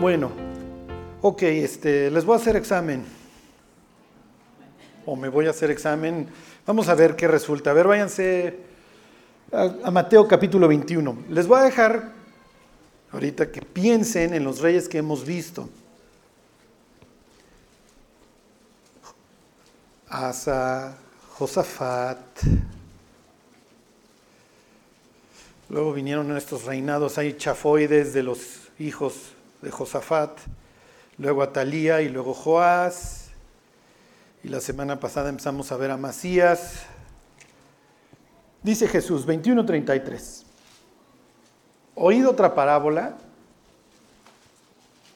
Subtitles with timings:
[0.00, 0.30] Bueno,
[1.20, 3.04] ok, este, les voy a hacer examen.
[5.04, 6.26] O me voy a hacer examen.
[6.66, 7.72] Vamos a ver qué resulta.
[7.72, 8.60] A ver, váyanse
[9.52, 11.24] a, Mateo capítulo 21.
[11.28, 12.12] Les voy a dejar
[13.12, 15.68] ahorita que piensen en los reyes que hemos visto.
[20.08, 20.96] Asa,
[21.32, 22.40] Josafat.
[25.68, 30.38] Luego vinieron estos reinados, hay chafoides de los hijos de Josafat,
[31.18, 33.30] luego Atalía y luego Joás.
[34.42, 36.86] Y la semana pasada empezamos a ver a Masías.
[38.62, 40.44] Dice Jesús 21:33.
[41.94, 43.18] Oído otra parábola,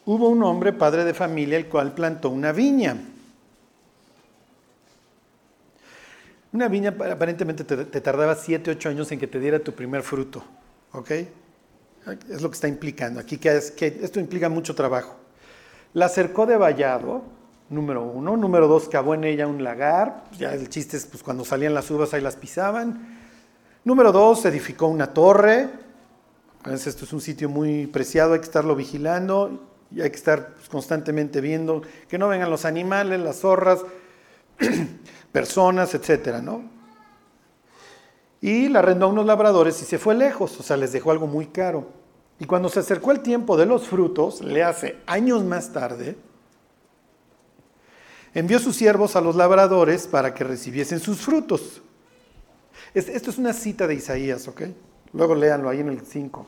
[0.04, 2.96] hubo un hombre, padre de familia, el cual plantó una viña.
[6.52, 10.02] Una viña aparentemente te, te tardaba 7, 8 años en que te diera tu primer
[10.02, 10.44] fruto.
[10.92, 11.10] ¿Ok?
[12.28, 13.20] Es lo que está implicando.
[13.20, 15.16] Aquí que, es, que esto implica mucho trabajo.
[15.94, 17.22] La cercó de vallado,
[17.70, 18.36] número uno.
[18.36, 20.24] Número dos, cavó en ella un lagar.
[20.38, 23.18] Ya el chiste es pues, cuando salían las uvas ahí las pisaban.
[23.84, 25.68] Número dos, edificó una torre.
[26.66, 30.68] Esto es un sitio muy preciado, hay que estarlo vigilando y hay que estar pues,
[30.68, 33.84] constantemente viendo que no vengan los animales, las zorras,
[35.32, 36.73] personas, etcétera, ¿no?
[38.44, 41.26] Y la arrendó a unos labradores y se fue lejos, o sea, les dejó algo
[41.26, 41.86] muy caro.
[42.38, 46.14] Y cuando se acercó el tiempo de los frutos, le hace años más tarde,
[48.34, 51.80] envió sus siervos a los labradores para que recibiesen sus frutos.
[52.92, 54.64] Esto es una cita de Isaías, ¿ok?
[55.14, 56.44] Luego léanlo ahí en el 5.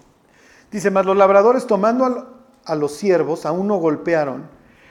[0.70, 4.46] Dice, mas los labradores tomando a los siervos, a uno golpearon,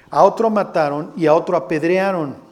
[0.10, 2.45] a otro mataron y a otro apedrearon.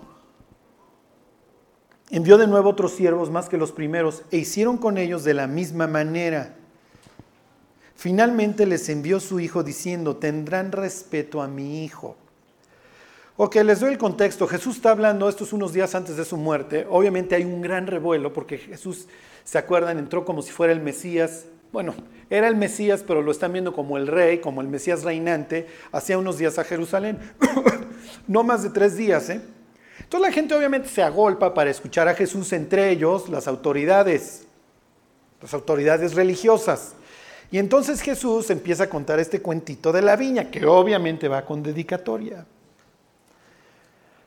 [2.14, 5.48] Envió de nuevo otros siervos más que los primeros e hicieron con ellos de la
[5.48, 6.54] misma manera.
[7.96, 12.16] Finalmente les envió su hijo diciendo, tendrán respeto a mi hijo.
[13.36, 14.46] Ok, les doy el contexto.
[14.46, 16.86] Jesús está hablando, estos unos días antes de su muerte.
[16.88, 19.08] Obviamente hay un gran revuelo porque Jesús,
[19.44, 19.98] ¿se acuerdan?
[19.98, 21.46] Entró como si fuera el Mesías.
[21.72, 21.96] Bueno,
[22.30, 26.20] era el Mesías, pero lo están viendo como el rey, como el Mesías reinante, hacía
[26.20, 27.18] unos días a Jerusalén.
[28.28, 29.42] no más de tres días, ¿eh?
[30.00, 34.44] Entonces la gente obviamente se agolpa para escuchar a Jesús, entre ellos las autoridades,
[35.42, 36.94] las autoridades religiosas.
[37.52, 41.62] Y entonces Jesús empieza a contar este cuentito de la viña, que obviamente va con
[41.62, 42.46] dedicatoria.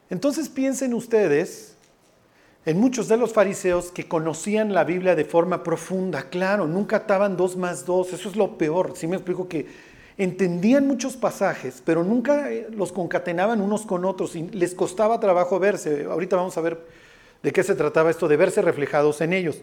[0.08, 1.74] Entonces piensen ustedes
[2.64, 7.36] en muchos de los fariseos que conocían la Biblia de forma profunda, claro, nunca ataban
[7.36, 9.66] dos más dos, eso es lo peor, si me explico que
[10.18, 15.58] entendían muchos pasajes, pero nunca eh, los concatenaban unos con otros y les costaba trabajo
[15.58, 16.04] verse.
[16.04, 16.80] Ahorita vamos a ver
[17.42, 19.60] de qué se trataba esto, de verse reflejados en ellos.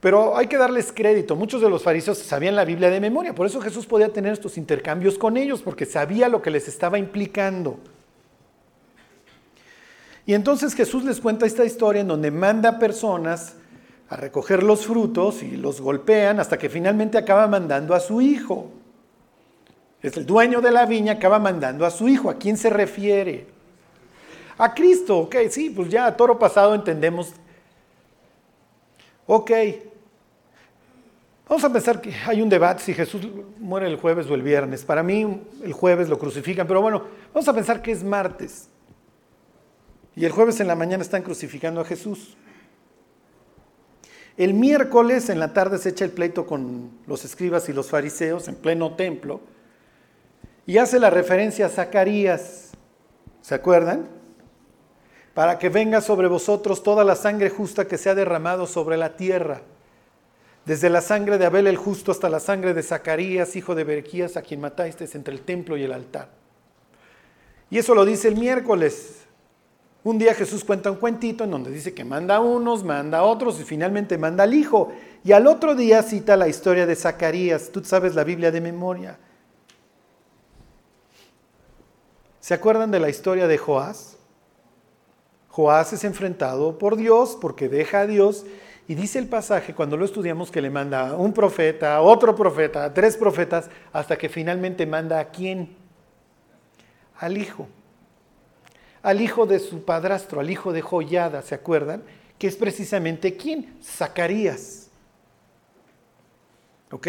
[0.00, 1.34] Pero hay que darles crédito.
[1.34, 4.56] Muchos de los fariseos sabían la Biblia de memoria, por eso Jesús podía tener estos
[4.56, 7.78] intercambios con ellos, porque sabía lo que les estaba implicando.
[10.26, 13.54] Y entonces Jesús les cuenta esta historia en donde manda personas
[14.10, 18.70] a recoger los frutos y los golpean hasta que finalmente acaba mandando a su hijo.
[20.02, 22.30] Es el dueño de la viña, acaba mandando a su hijo.
[22.30, 23.46] ¿A quién se refiere?
[24.56, 27.32] A Cristo, ok, sí, pues ya a toro pasado entendemos.
[29.26, 29.50] Ok.
[31.48, 33.26] Vamos a pensar que hay un debate si Jesús
[33.58, 34.84] muere el jueves o el viernes.
[34.84, 38.68] Para mí el jueves lo crucifican, pero bueno, vamos a pensar que es martes.
[40.14, 42.36] Y el jueves en la mañana están crucificando a Jesús.
[44.36, 48.46] El miércoles en la tarde se echa el pleito con los escribas y los fariseos
[48.48, 49.40] en pleno templo
[50.68, 52.72] y hace la referencia a Zacarías.
[53.40, 54.06] ¿Se acuerdan?
[55.32, 59.16] Para que venga sobre vosotros toda la sangre justa que se ha derramado sobre la
[59.16, 59.62] tierra.
[60.66, 64.36] Desde la sangre de Abel el justo hasta la sangre de Zacarías, hijo de Berequías,
[64.36, 66.28] a quien mataste entre el templo y el altar.
[67.70, 69.22] Y eso lo dice el miércoles.
[70.04, 73.22] Un día Jesús cuenta un cuentito en donde dice que manda a unos, manda a
[73.22, 74.92] otros y finalmente manda al hijo.
[75.24, 77.70] Y al otro día cita la historia de Zacarías.
[77.72, 79.18] Tú sabes la Biblia de memoria.
[82.48, 84.16] ¿Se acuerdan de la historia de Joás?
[85.50, 88.46] Joás es enfrentado por Dios porque deja a Dios
[88.86, 93.18] y dice el pasaje cuando lo estudiamos que le manda un profeta, otro profeta, tres
[93.18, 95.76] profetas, hasta que finalmente manda a quién?
[97.18, 97.68] Al hijo.
[99.02, 102.02] Al hijo de su padrastro, al hijo de Joyada, ¿se acuerdan?
[102.38, 103.76] Que es precisamente quién?
[103.82, 104.88] Zacarías.
[106.90, 107.08] ¿Ok?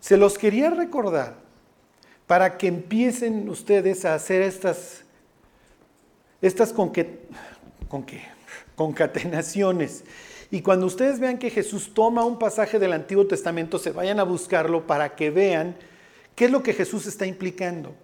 [0.00, 1.43] Se los quería recordar
[2.26, 5.02] para que empiecen ustedes a hacer estas,
[6.40, 6.74] estas
[8.76, 10.04] concatenaciones.
[10.50, 14.24] Y cuando ustedes vean que Jesús toma un pasaje del Antiguo Testamento, se vayan a
[14.24, 15.76] buscarlo para que vean
[16.34, 17.94] qué es lo que Jesús está implicando.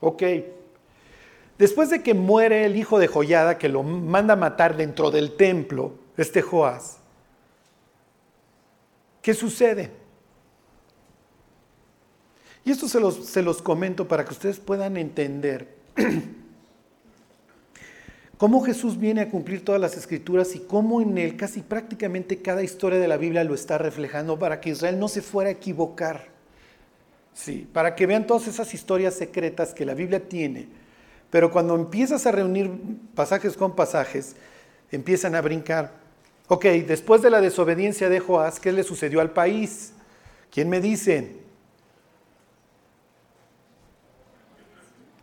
[0.00, 0.22] Ok.
[1.58, 5.36] Después de que muere el hijo de Joyada, que lo manda a matar dentro del
[5.36, 6.98] templo, este Joás,
[9.22, 9.99] ¿qué sucede?
[12.64, 15.68] Y esto se los, se los comento para que ustedes puedan entender
[18.36, 22.62] cómo Jesús viene a cumplir todas las escrituras y cómo en él casi prácticamente cada
[22.62, 26.28] historia de la Biblia lo está reflejando para que Israel no se fuera a equivocar.
[27.32, 30.80] Sí, para que vean todas esas historias secretas que la Biblia tiene
[31.30, 32.70] pero cuando empiezas a reunir
[33.14, 34.34] pasajes con pasajes,
[34.90, 35.92] empiezan a brincar.
[36.48, 39.92] Ok, después de la desobediencia de Joás, ¿qué le sucedió al país?
[40.50, 41.36] ¿Quién me dice?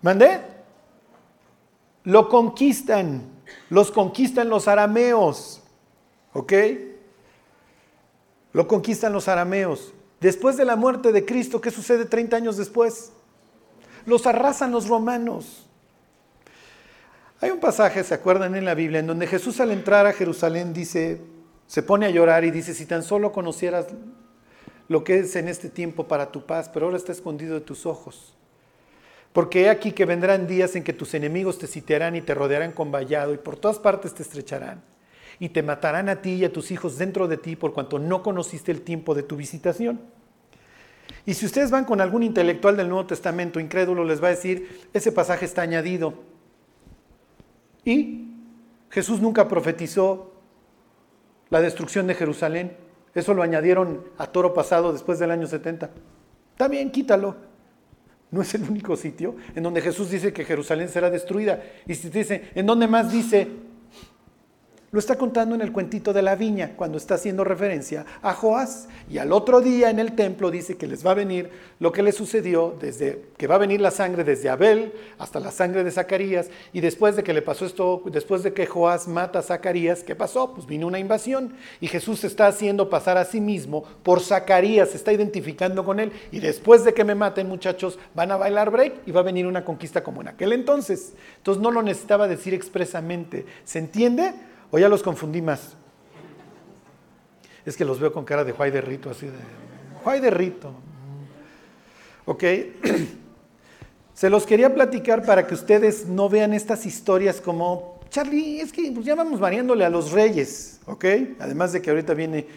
[0.02, 0.42] ¿Mandé?
[2.04, 3.24] Lo conquistan,
[3.70, 5.62] los conquistan los arameos,
[6.34, 6.54] ¿ok?
[8.54, 9.94] Lo conquistan los arameos.
[10.20, 13.12] Después de la muerte de Cristo, ¿qué sucede 30 años después?
[14.06, 15.68] Los arrasan los romanos.
[17.40, 20.74] Hay un pasaje, ¿se acuerdan en la Biblia, en donde Jesús al entrar a Jerusalén
[20.74, 21.22] dice,
[21.68, 23.88] se pone a llorar y dice, si tan solo conocieras
[24.88, 27.86] lo que es en este tiempo para tu paz, pero ahora está escondido de tus
[27.86, 28.37] ojos.
[29.38, 32.72] Porque he aquí que vendrán días en que tus enemigos te sitiarán y te rodearán
[32.72, 34.82] con vallado y por todas partes te estrecharán
[35.40, 38.24] y te matarán a ti y a tus hijos dentro de ti por cuanto no
[38.24, 40.02] conociste el tiempo de tu visitación.
[41.24, 44.90] Y si ustedes van con algún intelectual del Nuevo Testamento incrédulo, les va a decir,
[44.92, 46.16] ese pasaje está añadido
[47.86, 48.32] y
[48.90, 50.34] Jesús nunca profetizó
[51.52, 52.76] la destrucción de Jerusalén.
[53.14, 55.92] Eso lo añadieron a toro pasado después del año 70.
[56.54, 57.56] Está bien, quítalo.
[58.32, 61.64] No es el único sitio en donde Jesús dice que Jerusalén será destruida.
[61.88, 63.48] Y si te dice, ¿en dónde más dice
[64.92, 68.88] lo está contando en el cuentito de la viña, cuando está haciendo referencia a Joás.
[69.10, 71.50] Y al otro día en el templo dice que les va a venir
[71.80, 75.52] lo que le sucedió, desde que va a venir la sangre desde Abel hasta la
[75.52, 76.50] sangre de Zacarías.
[76.72, 80.16] Y después de que le pasó esto, después de que Joás mata a Zacarías, ¿qué
[80.16, 80.54] pasó?
[80.54, 81.54] Pues vino una invasión.
[81.82, 86.00] Y Jesús se está haciendo pasar a sí mismo por Zacarías, se está identificando con
[86.00, 86.14] él.
[86.32, 89.48] Y después de que me maten, muchachos, van a bailar break y va a venir
[89.48, 91.14] una conquista como en aquel entonces.
[91.40, 93.46] Entonces no lo necesitaba decir expresamente.
[93.66, 94.34] ¿Se entiende?
[94.72, 95.76] ¿O ya los confundí más?
[97.66, 99.38] Es que los veo con cara de Juay de Rito, así de...
[100.04, 100.74] Juay de Rito.
[102.26, 102.44] ¿Ok?
[104.14, 108.92] Se los quería platicar para que ustedes no vean estas historias como, Charlie, es que
[108.92, 111.06] pues, ya vamos variándole a los reyes, ¿ok?
[111.40, 112.48] Además de que ahorita viene,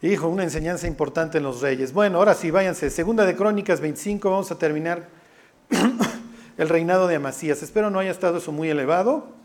[0.00, 1.92] hijo, una enseñanza importante en los reyes.
[1.92, 2.88] Bueno, ahora sí, váyanse.
[2.88, 5.08] Segunda de Crónicas 25, vamos a terminar
[6.56, 7.62] el reinado de Amasías.
[7.62, 9.40] Espero no haya estado eso muy elevado.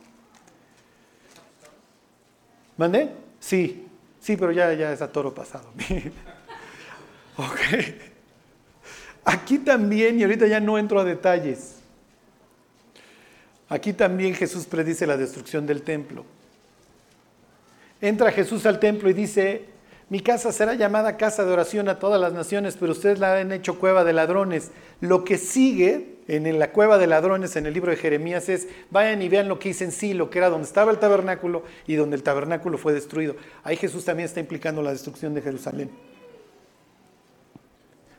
[2.77, 3.09] ¿Mandé?
[3.39, 3.87] Sí,
[4.19, 5.69] sí, pero ya, ya es a toro pasado.
[7.37, 7.59] ok.
[9.23, 11.77] Aquí también, y ahorita ya no entro a detalles,
[13.69, 16.25] aquí también Jesús predice la destrucción del templo.
[18.01, 19.65] Entra Jesús al templo y dice,
[20.09, 23.51] mi casa será llamada casa de oración a todas las naciones, pero ustedes la han
[23.51, 24.71] hecho cueva de ladrones.
[25.01, 29.21] Lo que sigue en la cueva de ladrones en el libro de Jeremías es, vayan
[29.21, 32.15] y vean lo que hice en Silo, que era donde estaba el tabernáculo y donde
[32.15, 33.35] el tabernáculo fue destruido.
[33.63, 35.91] Ahí Jesús también está implicando la destrucción de Jerusalén.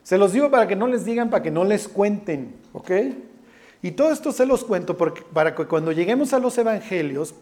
[0.03, 2.91] Se los digo para que no les digan, para que no les cuenten, ¿ok?
[3.81, 7.35] Y todo esto se los cuento para que cuando lleguemos a los evangelios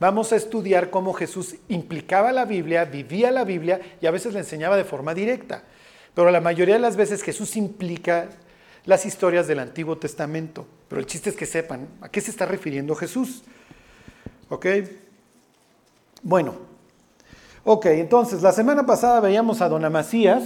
[0.00, 4.40] vamos a estudiar cómo Jesús implicaba la Biblia, vivía la Biblia y a veces la
[4.40, 5.62] enseñaba de forma directa.
[6.14, 8.28] Pero la mayoría de las veces Jesús implica
[8.86, 10.66] las historias del Antiguo Testamento.
[10.88, 13.42] Pero el chiste es que sepan a qué se está refiriendo Jesús.
[14.48, 14.66] ¿Ok?
[16.22, 16.54] Bueno,
[17.64, 20.42] ok, entonces la semana pasada veíamos a don Amasías.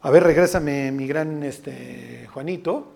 [0.00, 2.92] A ver, regrésame mi gran este, Juanito.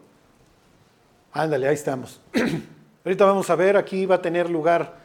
[1.33, 2.21] Ándale, ahí estamos.
[3.05, 4.99] Ahorita vamos a ver, aquí va a tener lugar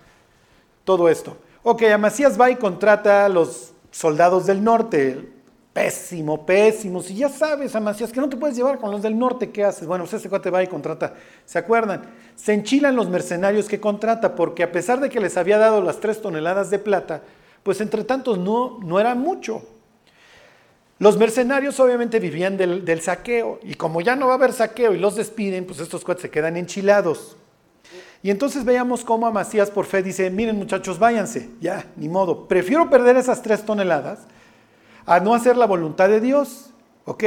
[0.83, 1.37] todo esto.
[1.63, 5.29] Ok, Amasías va y contrata a los soldados del norte,
[5.75, 7.01] Pésimo, pésimo.
[7.01, 9.85] Si ya sabes, Amasías, que no te puedes llevar con los del norte, ¿qué haces?
[9.85, 11.15] Bueno, pues ese cuate va y contrata.
[11.43, 12.03] ¿Se acuerdan?
[12.33, 15.99] Se enchilan los mercenarios que contrata, porque a pesar de que les había dado las
[15.99, 17.23] tres toneladas de plata,
[17.61, 19.63] pues entre tantos no, no era mucho.
[20.97, 24.93] Los mercenarios obviamente vivían del, del, saqueo, y como ya no va a haber saqueo
[24.93, 27.35] y los despiden, pues estos cuates se quedan enchilados.
[28.23, 32.89] Y entonces veíamos cómo Amasías por fe dice, miren muchachos, váyanse, ya, ni modo, prefiero
[32.89, 34.19] perder esas tres toneladas
[35.05, 36.71] a no hacer la voluntad de Dios.
[37.05, 37.23] ¿Ok?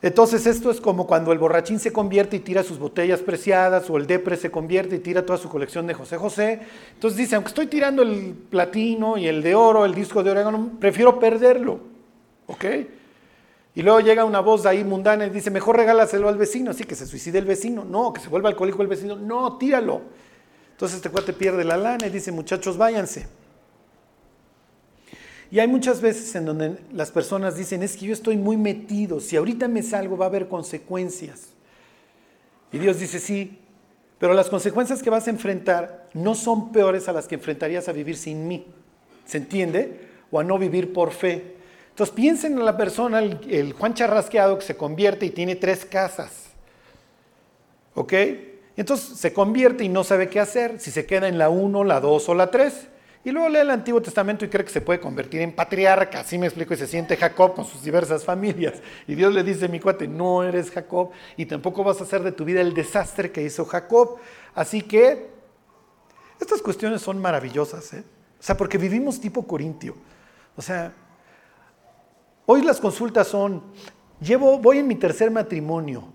[0.00, 3.96] Entonces esto es como cuando el borrachín se convierte y tira sus botellas preciadas o
[3.96, 6.60] el depre se convierte y tira toda su colección de José José.
[6.94, 10.70] Entonces dice, aunque estoy tirando el platino y el de oro, el disco de orégano,
[10.78, 11.80] prefiero perderlo.
[12.46, 12.64] ¿Ok?
[13.74, 16.84] Y luego llega una voz de ahí mundana y dice, mejor regálaselo al vecino, así
[16.84, 17.84] que se suicide el vecino.
[17.84, 19.16] No, que se vuelva alcohólico el vecino.
[19.16, 20.02] No, tíralo.
[20.72, 23.26] Entonces este cuate pierde la lana y dice, muchachos, váyanse.
[25.50, 29.18] Y hay muchas veces en donde las personas dicen, es que yo estoy muy metido,
[29.20, 31.48] si ahorita me salgo va a haber consecuencias.
[32.70, 33.58] Y Dios dice, sí,
[34.18, 37.92] pero las consecuencias que vas a enfrentar no son peores a las que enfrentarías a
[37.92, 38.66] vivir sin mí.
[39.24, 40.08] ¿Se entiende?
[40.30, 41.56] O a no vivir por fe.
[41.90, 46.50] Entonces piensen en la persona, el, Juan Charrasqueado que se convierte y tiene tres casas.
[47.94, 48.12] ¿Ok?
[48.76, 52.00] Entonces se convierte y no sabe qué hacer, si se queda en la 1, la
[52.00, 52.88] 2 o la 3.
[53.28, 56.38] Y luego lee el Antiguo Testamento y cree que se puede convertir en patriarca, así
[56.38, 58.80] me explico, y se siente Jacob con sus diversas familias.
[59.06, 62.32] Y Dios le dice, mi cuate, no eres Jacob y tampoco vas a hacer de
[62.32, 64.16] tu vida el desastre que hizo Jacob.
[64.54, 65.28] Así que
[66.40, 68.02] estas cuestiones son maravillosas, ¿eh?
[68.40, 69.94] O sea, porque vivimos tipo corintio.
[70.56, 70.94] O sea,
[72.46, 73.62] hoy las consultas son,
[74.22, 76.14] llevo, voy en mi tercer matrimonio,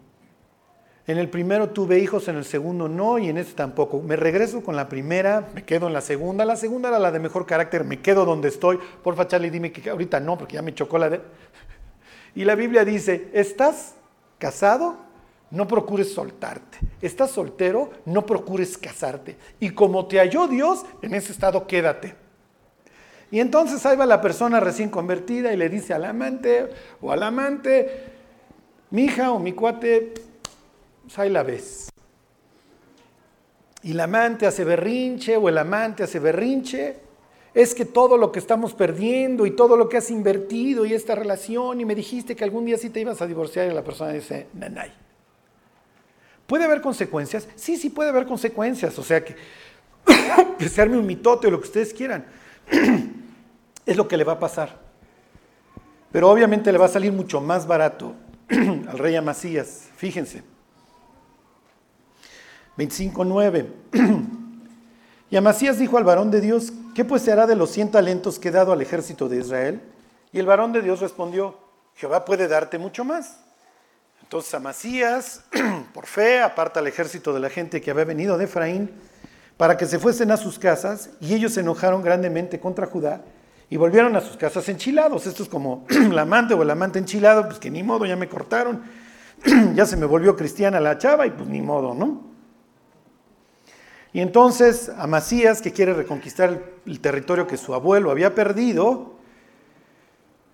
[1.06, 4.02] en el primero tuve hijos, en el segundo no y en este tampoco.
[4.02, 6.46] Me regreso con la primera, me quedo en la segunda.
[6.46, 8.80] La segunda era la de mejor carácter, me quedo donde estoy.
[9.04, 11.22] Porfa, Charlie, dime que ahorita no, porque ya me chocó la de...
[12.36, 13.96] Y la Biblia dice, ¿estás
[14.40, 14.98] casado?
[15.52, 16.80] No procures soltarte.
[17.00, 17.92] ¿Estás soltero?
[18.06, 19.38] No procures casarte.
[19.60, 22.16] Y como te halló Dios, en ese estado quédate.
[23.30, 26.70] Y entonces ahí va la persona recién convertida y le dice al amante
[27.02, 28.14] o al amante,
[28.90, 30.14] mi hija o mi cuate,
[31.04, 31.90] pues ahí la ves.
[33.84, 36.98] Y el amante hace berrinche o el amante hace berrinche.
[37.54, 41.14] Es que todo lo que estamos perdiendo y todo lo que has invertido y esta
[41.14, 44.12] relación y me dijiste que algún día sí te ibas a divorciar y la persona
[44.12, 44.92] dice, nanay.
[46.48, 47.48] ¿Puede haber consecuencias?
[47.56, 48.98] Sí, sí puede haber consecuencias.
[48.98, 49.36] O sea que,
[50.58, 52.26] que se arme un mitote o lo que ustedes quieran.
[53.86, 54.80] es lo que le va a pasar.
[56.12, 58.16] Pero obviamente le va a salir mucho más barato
[58.50, 59.90] al rey Amasías.
[59.96, 60.53] Fíjense.
[62.78, 63.66] 25.9.
[65.30, 68.40] y Amasías dijo al varón de Dios, ¿qué pues se hará de los cien talentos
[68.40, 69.82] que he dado al ejército de Israel?
[70.32, 71.58] Y el varón de Dios respondió,
[71.96, 73.38] Jehová puede darte mucho más.
[74.22, 75.44] Entonces Amasías,
[75.94, 78.90] por fe, aparta al ejército de la gente que había venido de Efraín,
[79.58, 83.22] para que se fuesen a sus casas, y ellos se enojaron grandemente contra Judá,
[83.70, 85.28] y volvieron a sus casas enchilados.
[85.28, 88.28] Esto es como el amante o el amante enchilado, pues que ni modo, ya me
[88.28, 88.82] cortaron,
[89.76, 92.33] ya se me volvió cristiana la chava, y pues ni modo, ¿no?
[94.14, 99.16] Y entonces Amasías, que quiere reconquistar el territorio que su abuelo había perdido,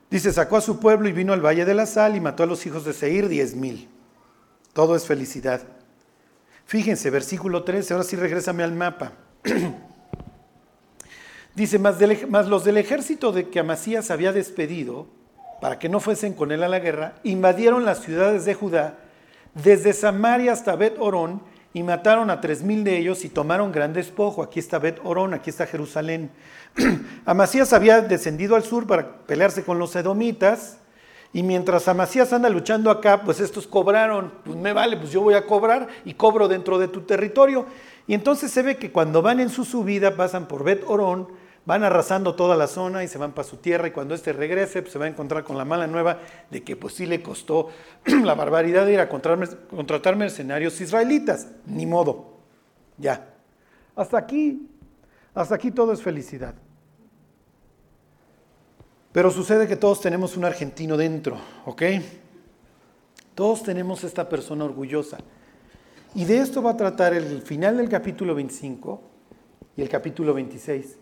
[0.09, 2.45] dice, sacó a su pueblo y vino al Valle de la Sal y mató a
[2.45, 3.89] los hijos de Seir diez mil.
[4.71, 5.61] Todo es felicidad.
[6.65, 9.11] Fíjense, versículo 13, ahora sí regrésame al mapa.
[11.55, 11.97] Dice, más,
[12.29, 15.07] más, los del ejército de que Amasías había despedido,
[15.59, 18.99] para que no fuesen con él a la guerra, invadieron las ciudades de Judá,
[19.55, 21.41] desde Samaria hasta Bet Orón,
[21.73, 24.41] y mataron a tres mil de ellos y tomaron gran despojo.
[24.41, 26.31] Aquí está Bet Orón, aquí está Jerusalén.
[27.25, 30.77] Amasías había descendido al sur para pelearse con los edomitas.
[31.31, 35.35] Y mientras Amasías anda luchando acá, pues estos cobraron, pues me vale, pues yo voy
[35.35, 37.67] a cobrar y cobro dentro de tu territorio.
[38.07, 41.27] Y entonces se ve que cuando van en su subida pasan por Bet Orón,
[41.65, 44.81] van arrasando toda la zona y se van para su tierra y cuando éste regrese
[44.81, 47.69] pues se va a encontrar con la mala nueva de que pues sí le costó
[48.05, 51.47] la barbaridad de ir a contratar mercenarios israelitas.
[51.65, 52.39] Ni modo.
[52.97, 53.33] Ya.
[53.95, 54.69] Hasta aquí,
[55.33, 56.55] hasta aquí todo es felicidad.
[59.11, 61.83] Pero sucede que todos tenemos un argentino dentro, ¿ok?
[63.33, 65.17] Todos tenemos esta persona orgullosa.
[66.13, 69.01] Y de esto va a tratar el final del capítulo 25
[69.77, 70.98] y el capítulo 26.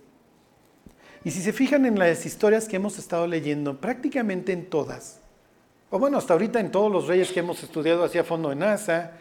[1.27, 5.19] Y si se fijan en las historias que hemos estado leyendo, prácticamente en todas,
[5.89, 9.11] o bueno, hasta ahorita en todos los reyes que hemos estudiado hacia fondo en Asa,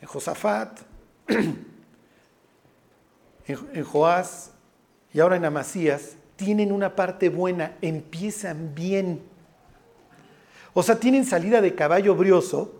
[0.00, 0.78] en Josafat,
[3.48, 4.52] en Joás
[5.12, 9.20] y ahora en Amasías, tienen una parte buena, empiezan bien.
[10.74, 12.72] O sea, tienen salida de caballo brioso,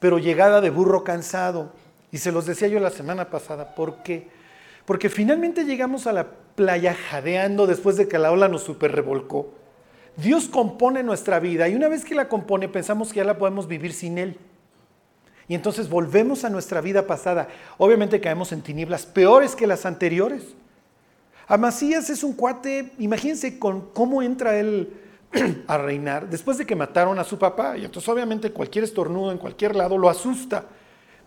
[0.00, 1.72] pero llegada de burro cansado.
[2.10, 4.28] Y se los decía yo la semana pasada, ¿por qué?
[4.84, 9.52] Porque finalmente llegamos a la playa jadeando después de que la ola nos super revolcó.
[10.16, 13.66] Dios compone nuestra vida y una vez que la compone pensamos que ya la podemos
[13.66, 14.36] vivir sin Él.
[15.48, 17.48] Y entonces volvemos a nuestra vida pasada.
[17.78, 20.54] Obviamente caemos en tinieblas peores que las anteriores.
[21.46, 24.94] Amasías es un cuate, imagínense con cómo entra él
[25.66, 27.76] a reinar después de que mataron a su papá.
[27.76, 30.64] Y entonces obviamente cualquier estornudo en cualquier lado lo asusta.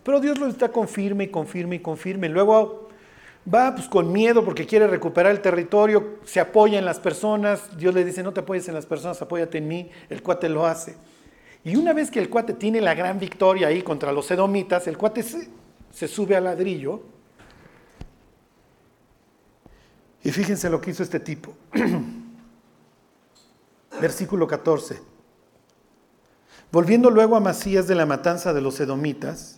[0.02, 2.28] Pero Dios lo está confirme y confirme y confirme.
[2.28, 2.85] Luego
[3.52, 7.94] va pues con miedo porque quiere recuperar el territorio, se apoya en las personas, Dios
[7.94, 10.96] le dice, no te apoyes en las personas, apóyate en mí, el cuate lo hace.
[11.64, 14.96] Y una vez que el cuate tiene la gran victoria ahí contra los edomitas, el
[14.96, 15.48] cuate se,
[15.92, 17.02] se sube al ladrillo.
[20.22, 21.52] Y fíjense lo que hizo este tipo.
[24.00, 25.00] Versículo 14.
[26.72, 29.55] Volviendo luego a Masías de la matanza de los edomitas,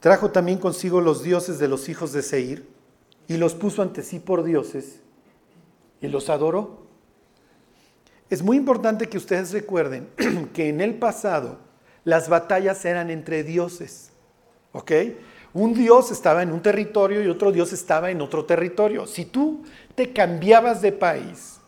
[0.00, 2.68] trajo también consigo los dioses de los hijos de Seir
[3.26, 5.00] y los puso ante sí por dioses
[6.00, 6.86] y los adoró.
[8.30, 10.08] Es muy importante que ustedes recuerden
[10.52, 11.58] que en el pasado
[12.04, 14.10] las batallas eran entre dioses.
[14.72, 14.92] ¿Ok?
[15.54, 19.06] Un dios estaba en un territorio y otro dios estaba en otro territorio.
[19.06, 19.64] Si tú
[19.94, 21.58] te cambiabas de país,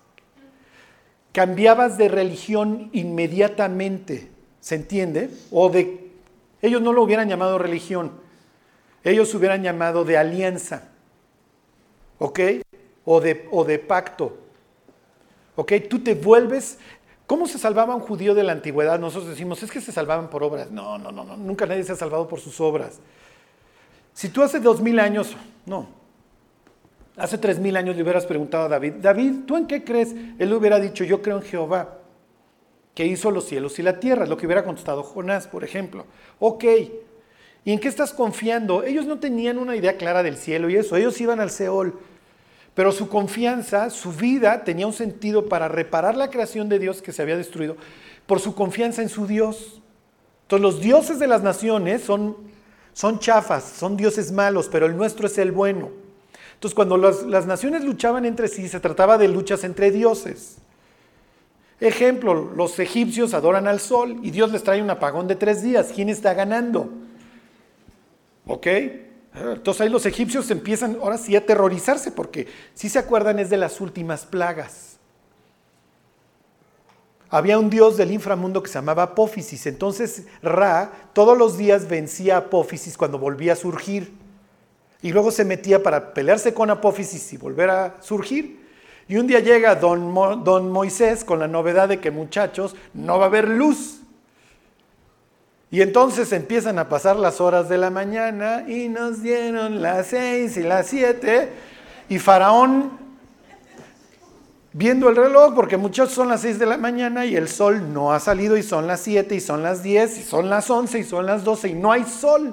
[1.32, 5.30] cambiabas de religión inmediatamente, ¿se entiende?
[5.50, 6.10] O de
[6.62, 8.19] ellos no lo hubieran llamado religión,
[9.04, 10.88] ellos hubieran llamado de alianza,
[12.18, 12.40] ¿ok?
[13.04, 14.36] O de, o de pacto.
[15.56, 15.72] ¿Ok?
[15.88, 16.78] Tú te vuelves...
[17.26, 18.98] ¿Cómo se salvaba un judío de la antigüedad?
[18.98, 20.72] Nosotros decimos, es que se salvaban por obras.
[20.72, 22.98] No, no, no, no, nunca nadie se ha salvado por sus obras.
[24.12, 25.86] Si tú hace dos mil años, no,
[27.16, 30.12] hace tres mil años le hubieras preguntado a David, David, ¿tú en qué crees?
[30.12, 31.98] Él le hubiera dicho, yo creo en Jehová,
[32.96, 36.06] que hizo los cielos y la tierra, lo que hubiera contestado Jonás, por ejemplo.
[36.40, 36.64] Ok,
[37.64, 38.82] ¿y en qué estás confiando?
[38.84, 41.98] Ellos no tenían una idea clara del cielo y eso, ellos iban al Seol.
[42.74, 47.12] Pero su confianza, su vida tenía un sentido para reparar la creación de Dios que
[47.12, 47.76] se había destruido
[48.26, 49.82] por su confianza en su Dios.
[50.42, 52.36] Entonces los dioses de las naciones son,
[52.92, 55.90] son chafas, son dioses malos, pero el nuestro es el bueno.
[56.54, 60.58] Entonces cuando las naciones luchaban entre sí, se trataba de luchas entre dioses.
[61.80, 65.90] Ejemplo, los egipcios adoran al sol y Dios les trae un apagón de tres días.
[65.94, 66.90] ¿Quién está ganando?
[68.46, 68.66] ¿Ok?
[69.34, 73.56] Entonces ahí los egipcios empiezan ahora sí a aterrorizarse porque si se acuerdan es de
[73.56, 74.98] las últimas plagas.
[77.28, 79.66] Había un dios del inframundo que se llamaba Apófisis.
[79.66, 84.12] Entonces Ra todos los días vencía a Apófisis cuando volvía a surgir.
[85.00, 88.60] Y luego se metía para pelearse con Apófisis y volver a surgir.
[89.08, 90.12] Y un día llega don,
[90.44, 93.99] don Moisés con la novedad de que muchachos, no va a haber luz.
[95.70, 100.56] Y entonces empiezan a pasar las horas de la mañana y nos dieron las seis
[100.56, 101.48] y las siete.
[102.08, 102.98] Y Faraón,
[104.72, 108.12] viendo el reloj, porque muchos son las seis de la mañana y el sol no
[108.12, 111.04] ha salido y son las siete y son las diez y son las once y
[111.04, 112.52] son las doce y no hay sol.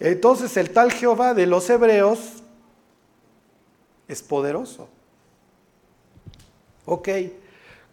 [0.00, 2.42] Entonces el tal Jehová de los hebreos
[4.08, 4.88] es poderoso.
[6.86, 7.08] Ok.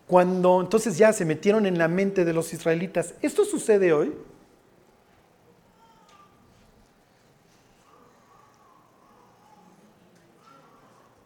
[0.07, 4.13] Cuando entonces ya se metieron en la mente de los israelitas, ¿esto sucede hoy?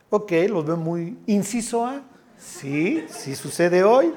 [0.09, 1.17] Ok, los veo muy...
[1.25, 2.01] Inciso A,
[2.37, 4.13] sí, sí sucede hoy.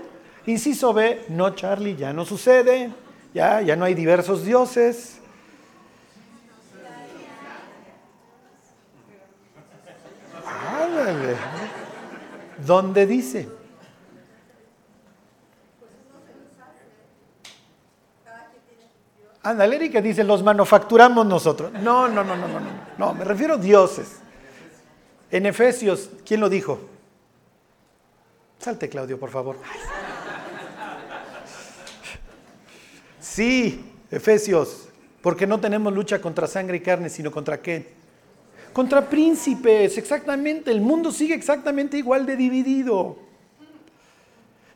[0.46, 2.92] Inciso B, no Charlie, ya no sucede.
[3.34, 5.20] Ya, ya no hay diversos dioses.
[10.44, 11.36] Ándale.
[12.64, 13.59] ¿Dónde dice?
[19.42, 21.72] Ándale, Erika dice, los manufacturamos nosotros.
[21.72, 22.70] No, no, no, no, no, no.
[22.98, 24.16] No, me refiero a dioses.
[25.30, 26.78] En Efesios, ¿quién lo dijo?
[28.58, 29.56] Salte, Claudio, por favor.
[33.18, 34.88] Sí, Efesios,
[35.22, 37.94] porque no tenemos lucha contra sangre y carne, sino contra qué?
[38.72, 40.70] Contra príncipes, exactamente.
[40.70, 43.18] El mundo sigue exactamente igual de dividido.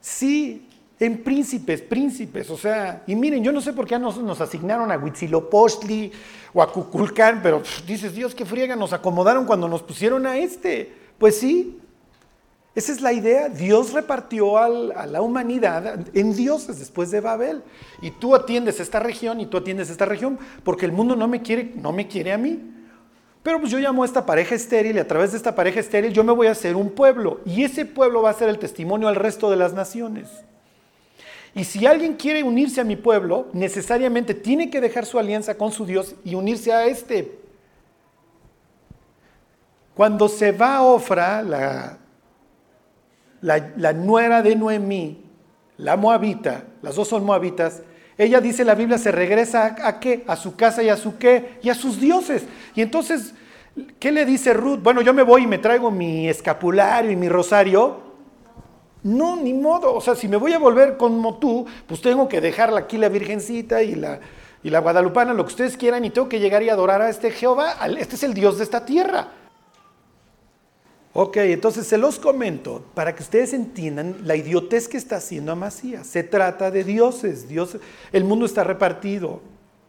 [0.00, 0.68] Sí,
[1.00, 4.92] en príncipes, príncipes, o sea, y miren, yo no sé por qué nos, nos asignaron
[4.92, 6.12] a Huitzilopochtli
[6.52, 10.92] o a Cuculcán, pero dices, Dios, qué friega, nos acomodaron cuando nos pusieron a este.
[11.18, 11.78] Pues sí,
[12.74, 13.48] esa es la idea.
[13.48, 17.62] Dios repartió a la humanidad en dioses después de Babel.
[18.02, 21.42] Y tú atiendes esta región y tú atiendes esta región porque el mundo no me
[21.42, 22.72] quiere, no me quiere a mí.
[23.44, 26.12] Pero pues yo llamo a esta pareja estéril y a través de esta pareja estéril
[26.12, 27.40] yo me voy a hacer un pueblo.
[27.44, 30.28] Y ese pueblo va a ser el testimonio al resto de las naciones.
[31.54, 35.70] Y si alguien quiere unirse a mi pueblo, necesariamente tiene que dejar su alianza con
[35.70, 37.38] su Dios y unirse a este.
[39.94, 41.98] Cuando se va a Ofra, la,
[43.40, 45.22] la, nuera de Noemí,
[45.76, 47.82] la moabita, las dos son moabitas,
[48.18, 50.24] ella dice la Biblia se regresa a, a, qué?
[50.26, 51.58] A su casa y a su qué?
[51.62, 52.44] Y a sus dioses.
[52.74, 53.32] Y entonces,
[54.00, 54.80] ¿qué le dice Ruth?
[54.82, 58.03] Bueno, yo me voy y me traigo mi escapulario y mi rosario.
[59.04, 59.94] No, ni modo.
[59.94, 63.10] O sea, si me voy a volver como tú, pues tengo que dejar aquí la
[63.10, 64.18] Virgencita y la,
[64.62, 67.30] y la Guadalupana, lo que ustedes quieran, y tengo que llegar y adorar a este
[67.30, 67.76] Jehová.
[67.98, 69.28] Este es el Dios de esta tierra.
[71.12, 76.06] Ok, entonces se los comento para que ustedes entiendan la idiotez que está haciendo Amasías.
[76.06, 77.76] Se trata de dioses, Dios,
[78.10, 79.40] el mundo está repartido.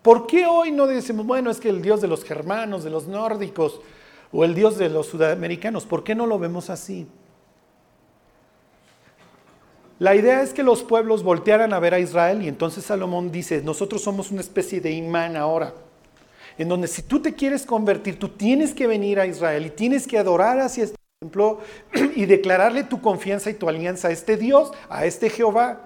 [0.03, 3.07] ¿Por qué hoy no decimos, bueno, es que el Dios de los germanos, de los
[3.07, 3.81] nórdicos,
[4.31, 7.07] o el Dios de los sudamericanos, ¿por qué no lo vemos así?
[9.97, 13.61] La idea es que los pueblos voltearan a ver a Israel y entonces Salomón dice,
[13.61, 15.73] nosotros somos una especie de imán ahora,
[16.57, 20.05] en donde si tú te quieres convertir, tú tienes que venir a Israel y tienes
[20.05, 21.59] que adorar hacia este templo
[22.15, 25.83] y declararle tu confianza y tu alianza a este Dios, a este Jehová.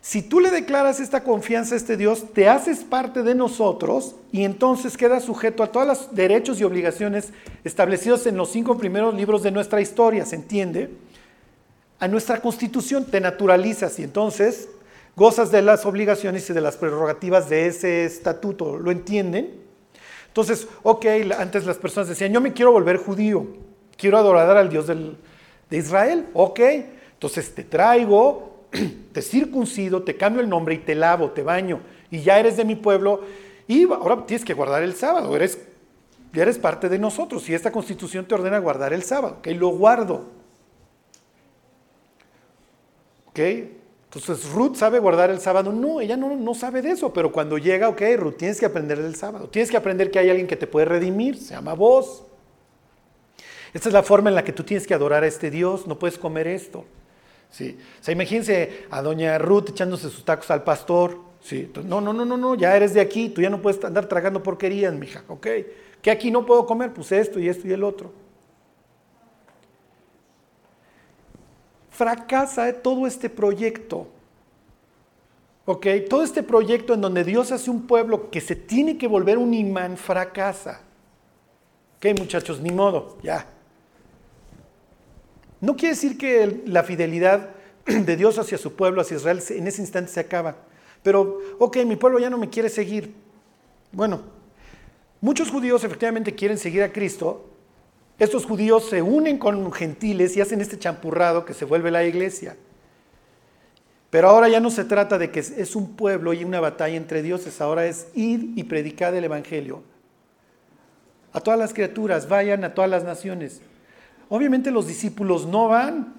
[0.00, 4.44] Si tú le declaras esta confianza a este Dios, te haces parte de nosotros y
[4.44, 9.42] entonces quedas sujeto a todos los derechos y obligaciones establecidos en los cinco primeros libros
[9.42, 10.88] de nuestra historia, ¿se entiende?
[12.00, 14.68] A nuestra constitución te naturalizas y entonces
[15.16, 19.60] gozas de las obligaciones y de las prerrogativas de ese estatuto, ¿lo entienden?
[20.28, 21.06] Entonces, ok,
[21.38, 23.46] antes las personas decían, yo me quiero volver judío,
[23.96, 26.60] quiero adorar al Dios de Israel, ok,
[27.12, 28.50] entonces te traigo
[29.12, 32.64] te circuncido, te cambio el nombre y te lavo, te baño, y ya eres de
[32.64, 33.22] mi pueblo,
[33.66, 35.58] y ahora tienes que guardar el sábado, eres,
[36.32, 39.68] ya eres parte de nosotros, y esta constitución te ordena guardar el sábado, ok, lo
[39.68, 40.39] guardo.
[43.30, 47.30] Ok, entonces Ruth sabe guardar el sábado, no, ella no, no sabe de eso, pero
[47.30, 50.48] cuando llega, ok, Ruth, tienes que aprender del sábado, tienes que aprender que hay alguien
[50.48, 52.24] que te puede redimir, se llama vos.
[53.72, 55.96] Esta es la forma en la que tú tienes que adorar a este Dios, no
[55.96, 56.84] puedes comer esto.
[57.50, 57.78] ¿sí?
[58.00, 61.16] O sea, imagínense a doña Ruth echándose sus tacos al pastor.
[61.40, 61.70] ¿sí?
[61.84, 64.42] no, no, no, no, no, ya eres de aquí, tú ya no puedes andar tragando
[64.42, 65.46] porquerías, mija, ¿ok?
[66.02, 66.92] ¿Qué aquí no puedo comer?
[66.92, 68.10] Pues esto y esto y el otro.
[71.90, 74.08] Fracasa todo este proyecto.
[75.66, 75.86] ¿Ok?
[76.08, 79.52] Todo este proyecto en donde Dios hace un pueblo que se tiene que volver un
[79.54, 80.80] imán fracasa.
[81.96, 82.60] ¿Ok, muchachos?
[82.60, 83.46] Ni modo, ya.
[85.60, 87.50] No quiere decir que la fidelidad
[87.84, 90.56] de Dios hacia su pueblo, hacia Israel, en ese instante se acaba.
[91.02, 93.14] Pero, ok, mi pueblo ya no me quiere seguir.
[93.92, 94.22] Bueno,
[95.20, 97.49] muchos judíos efectivamente quieren seguir a Cristo.
[98.20, 102.54] Estos judíos se unen con gentiles y hacen este champurrado que se vuelve la iglesia.
[104.10, 107.22] Pero ahora ya no se trata de que es un pueblo y una batalla entre
[107.22, 109.82] dioses, ahora es ir y predicar el Evangelio.
[111.32, 113.62] A todas las criaturas, vayan a todas las naciones.
[114.28, 116.12] Obviamente los discípulos no van.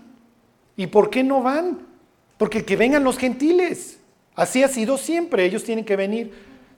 [0.76, 1.86] ¿Y por qué no van?
[2.40, 4.00] Porque que vengan los gentiles.
[4.34, 5.46] Así ha sido siempre.
[5.46, 6.34] Ellos tienen que venir.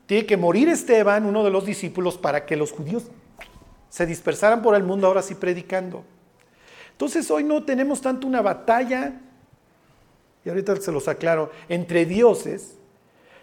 [0.06, 3.04] Tiene que morir Esteban, uno de los discípulos, para que los judíos
[3.94, 6.04] se dispersaran por el mundo ahora sí predicando.
[6.94, 9.22] Entonces hoy no tenemos tanto una batalla,
[10.44, 12.80] y ahorita se los aclaro, entre dioses,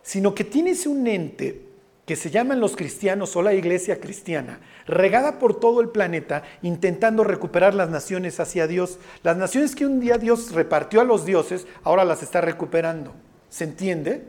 [0.03, 1.69] sino que tienes un ente
[2.05, 4.59] que se llaman los cristianos o la iglesia cristiana,
[4.89, 8.99] regada por todo el planeta, intentando recuperar las naciones hacia Dios.
[9.23, 13.15] Las naciones que un día Dios repartió a los dioses, ahora las está recuperando.
[13.51, 14.25] ¿Se entiende?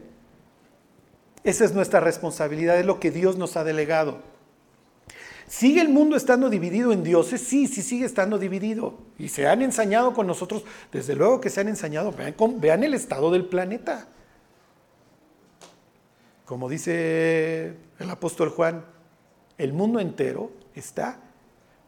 [1.44, 4.30] Esa es nuestra responsabilidad, es lo que Dios nos ha delegado.
[5.52, 7.42] ¿Sigue el mundo estando dividido en dioses?
[7.42, 8.98] Sí, sí sigue estando dividido.
[9.20, 12.14] Y se han ensañado con nosotros, desde luego que se han ensañado.
[12.14, 14.08] Vean, vean el estado del planeta.
[16.46, 18.86] Como dice el apóstol Juan,
[19.58, 21.20] el mundo entero está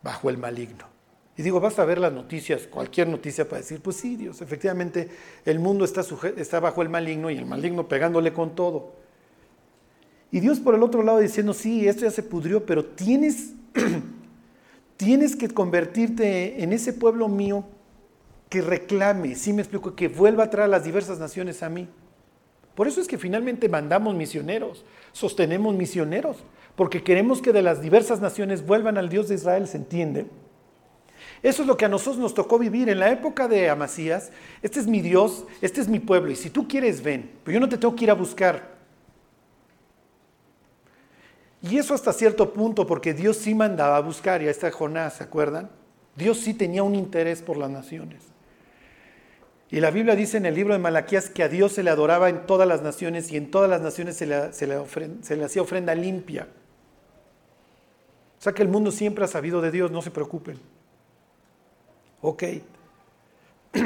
[0.01, 0.83] bajo el maligno.
[1.37, 5.09] Y digo, basta ver las noticias, cualquier noticia para decir, pues sí, Dios, efectivamente,
[5.45, 6.03] el mundo está,
[6.35, 9.02] está bajo el maligno y el maligno pegándole con todo.
[10.33, 13.53] Y Dios por el otro lado diciendo, sí, esto ya se pudrió, pero tienes,
[14.97, 17.65] tienes que convertirte en ese pueblo mío
[18.49, 21.87] que reclame, sí me explico, que vuelva a traer a las diversas naciones a mí.
[22.73, 26.37] Por eso es que finalmente mandamos misioneros, sostenemos misioneros,
[26.75, 30.25] porque queremos que de las diversas naciones vuelvan al Dios de Israel, ¿se entiende?
[31.43, 34.31] Eso es lo que a nosotros nos tocó vivir en la época de Amasías.
[34.63, 37.59] Este es mi Dios, este es mi pueblo, y si tú quieres, ven, pero yo
[37.59, 38.72] no te tengo que ir a buscar.
[41.63, 45.13] Y eso hasta cierto punto, porque Dios sí mandaba a buscar, y a esta Jonás,
[45.15, 45.69] ¿se acuerdan?
[46.15, 48.21] Dios sí tenía un interés por las naciones.
[49.71, 52.29] Y la Biblia dice en el libro de Malaquías que a Dios se le adoraba
[52.29, 55.95] en todas las naciones y en todas las naciones se le, se le, hacía ofrenda
[55.95, 56.47] limpia.
[58.39, 60.59] O sea que el mundo siempre ha sabido de Dios, no se preocupen.
[62.21, 62.43] Ok.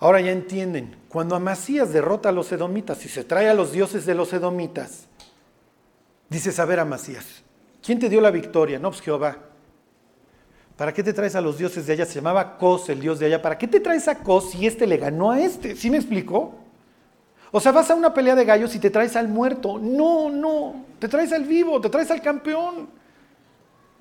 [0.00, 4.04] Ahora ya entienden, cuando Amasías derrota a los edomitas y se trae a los dioses
[4.04, 5.06] de los edomitas,
[6.30, 7.42] dice, a ver Amasías,
[7.84, 8.78] ¿quién te dio la victoria?
[8.78, 9.36] No, pues Jehová.
[10.76, 12.06] ¿Para qué te traes a los dioses de allá?
[12.06, 13.42] Se llamaba Cos, el dios de allá.
[13.42, 15.76] ¿Para qué te traes a Cos si este le ganó a este?
[15.76, 16.54] ¿Sí me explicó?
[17.52, 19.78] O sea, vas a una pelea de gallos y te traes al muerto.
[19.78, 22.88] No, no, te traes al vivo, te traes al campeón.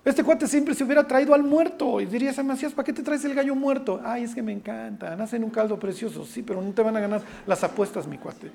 [0.06, 2.00] Este cuate siempre se hubiera traído al muerto.
[2.00, 4.00] Y dirías a Macías, ¿para qué te traes el gallo muerto?
[4.04, 6.26] Ay, es que me encanta, nacen un caldo precioso.
[6.26, 8.52] Sí, pero no te van a ganar las apuestas, mi cuate.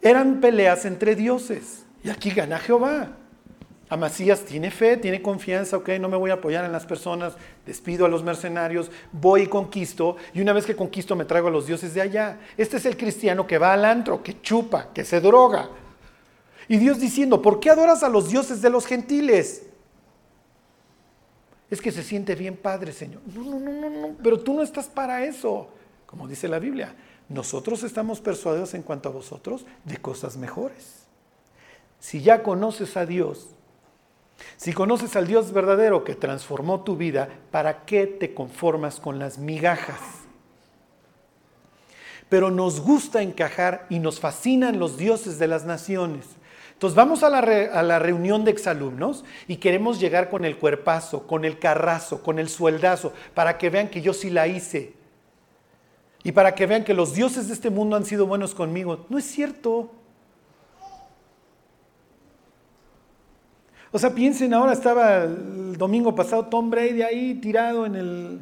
[0.00, 1.83] Eran peleas entre dioses.
[2.04, 3.16] Y aquí gana Jehová.
[3.88, 7.34] Amasías tiene fe, tiene confianza, ok, no me voy a apoyar en las personas,
[7.66, 11.50] despido a los mercenarios, voy y conquisto, y una vez que conquisto me traigo a
[11.50, 12.40] los dioses de allá.
[12.56, 15.68] Este es el cristiano que va al antro, que chupa, que se droga.
[16.66, 19.66] Y Dios diciendo, ¿por qué adoras a los dioses de los gentiles?
[21.70, 23.20] Es que se siente bien padre, Señor.
[23.34, 25.68] No, no, no, no, no, pero tú no estás para eso,
[26.06, 26.94] como dice la Biblia.
[27.28, 31.03] Nosotros estamos persuadidos en cuanto a vosotros de cosas mejores.
[32.04, 33.48] Si ya conoces a Dios,
[34.58, 39.38] si conoces al Dios verdadero que transformó tu vida, ¿para qué te conformas con las
[39.38, 40.02] migajas?
[42.28, 46.26] Pero nos gusta encajar y nos fascinan los dioses de las naciones.
[46.74, 51.58] Entonces vamos a la, reunión de exalumnos y queremos llegar con el cuerpazo, con el
[51.58, 54.92] carrazo, con el sueldazo, para que vean que yo sí la hice.
[56.22, 59.06] Y para que vean que los dioses de este mundo han sido buenos conmigo.
[59.08, 60.03] No es cierto.
[63.94, 68.40] O sea, piensen ahora, estaba el domingo pasado Tom Brady ahí tirado en el,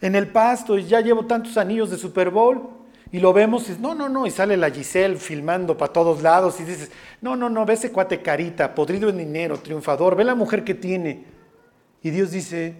[0.00, 2.70] en el pasto y ya llevo tantos anillos de Super Bowl
[3.12, 6.58] y lo vemos y no, no, no, y sale la Giselle filmando para todos lados
[6.58, 10.34] y dices, no, no, no, ve ese cuate carita, podrido en dinero, triunfador, ve la
[10.34, 11.22] mujer que tiene.
[12.02, 12.74] Y Dios dice,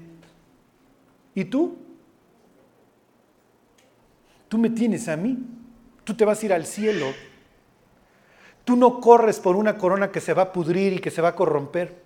[1.33, 1.79] ¿y tú?
[4.49, 5.39] Tú me tienes a mí,
[6.03, 7.07] tú te vas a ir al cielo
[8.65, 11.29] Tú no corres por una corona que se va a pudrir y que se va
[11.29, 12.03] a corromper.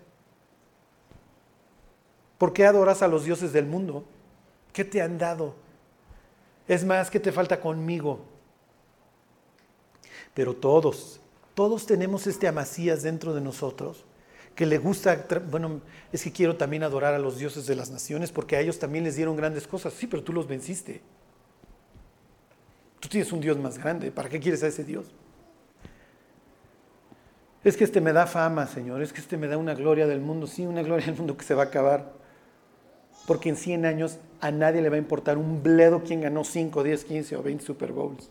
[2.37, 4.05] ¿Por qué adoras a los dioses del mundo?
[4.73, 5.55] ¿Qué te han dado?
[6.67, 8.21] Es más, ¿qué te falta conmigo?
[10.35, 11.21] Pero todos,
[11.55, 14.05] todos tenemos este amasías dentro de nosotros
[14.55, 15.81] que le gusta, bueno,
[16.13, 19.05] es que quiero también adorar a los dioses de las naciones porque a ellos también
[19.05, 19.95] les dieron grandes cosas.
[19.95, 21.01] Sí, pero tú los venciste.
[22.99, 24.11] Tú tienes un Dios más grande.
[24.11, 25.07] ¿Para qué quieres a ese Dios?
[27.65, 30.21] Es que este me da fama, Señor, es que este me da una gloria del
[30.21, 32.13] mundo, sí, una gloria del mundo que se va a acabar.
[33.27, 36.83] Porque en 100 años a nadie le va a importar un bledo quien ganó 5,
[36.83, 38.31] 10, 15 o 20 Super Bowls.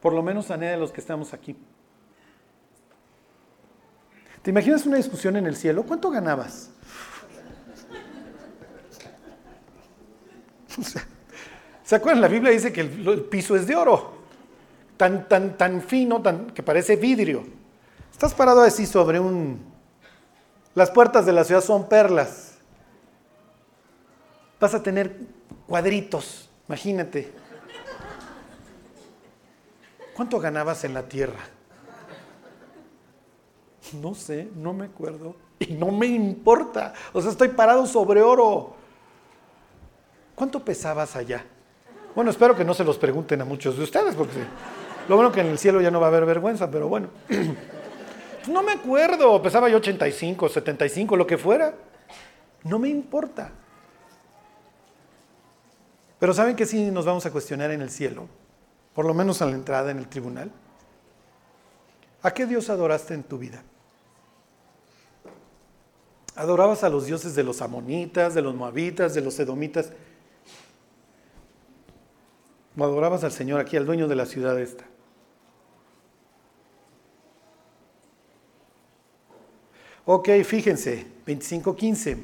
[0.00, 1.56] Por lo menos a nadie de los que estamos aquí.
[4.42, 5.82] ¿Te imaginas una discusión en el cielo?
[5.84, 6.70] ¿Cuánto ganabas?
[11.84, 12.22] ¿Se acuerdan?
[12.22, 14.15] La Biblia dice que el piso es de oro
[14.96, 17.44] tan, tan, tan fino, tan, que parece vidrio.
[18.12, 19.60] Estás parado así sobre un...
[20.74, 22.58] Las puertas de la ciudad son perlas.
[24.60, 25.16] Vas a tener
[25.66, 27.32] cuadritos, imagínate.
[30.14, 31.40] ¿Cuánto ganabas en la tierra?
[34.00, 35.36] No sé, no me acuerdo.
[35.58, 36.94] Y no me importa.
[37.12, 38.74] O sea, estoy parado sobre oro.
[40.34, 41.44] ¿Cuánto pesabas allá?
[42.14, 44.38] Bueno, espero que no se los pregunten a muchos de ustedes, porque
[45.08, 47.08] lo bueno que en el cielo ya no va a haber vergüenza, pero bueno.
[48.46, 51.74] No me acuerdo, pesaba yo 85, 75, lo que fuera.
[52.62, 53.50] No me importa.
[56.18, 58.28] Pero ¿saben que sí nos vamos a cuestionar en el cielo?
[58.94, 60.50] Por lo menos a la entrada en el tribunal.
[62.22, 63.62] ¿A qué Dios adoraste en tu vida?
[66.34, 69.92] ¿Adorabas a los dioses de los amonitas, de los moabitas, de los edomitas?
[72.78, 74.84] ¿O adorabas al Señor aquí, al dueño de la ciudad esta?
[80.08, 82.16] Ok, fíjense, 25.15.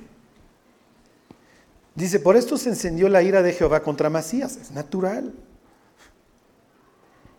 [1.96, 5.34] Dice, por esto se encendió la ira de Jehová contra Masías, es natural.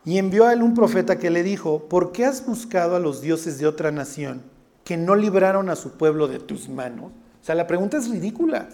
[0.03, 3.21] Y envió a él un profeta que le dijo, ¿por qué has buscado a los
[3.21, 4.43] dioses de otra nación
[4.83, 7.13] que no libraron a su pueblo de tus manos?
[7.41, 8.67] O sea, la pregunta es ridícula.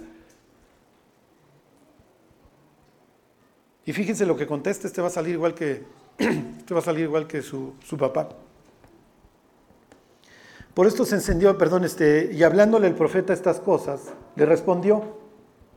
[3.85, 5.83] Y fíjense lo que contesta, este va a salir igual que,
[6.17, 8.29] este va a salir igual que su, su papá.
[10.79, 13.99] Por esto se encendió, perdón, este, y hablándole el profeta estas cosas,
[14.37, 15.03] le respondió,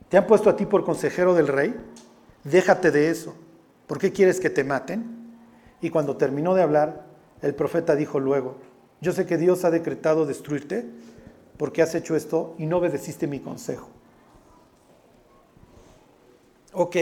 [0.08, 1.74] ¿te han puesto a ti por consejero del rey?
[2.44, 3.34] Déjate de eso.
[3.88, 5.34] ¿Por qué quieres que te maten?
[5.80, 7.04] Y cuando terminó de hablar,
[7.40, 8.58] el profeta dijo luego,
[9.00, 10.86] yo sé que Dios ha decretado destruirte
[11.56, 13.88] porque has hecho esto y no obedeciste mi consejo.
[16.74, 16.96] Ok,